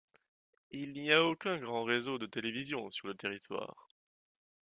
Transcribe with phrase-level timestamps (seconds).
[0.71, 3.87] Il n'y a aucun grand réseau de télévision sur le territoire.